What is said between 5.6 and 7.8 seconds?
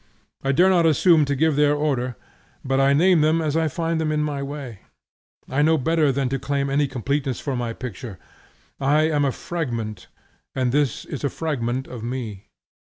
know better than to claim any completeness for my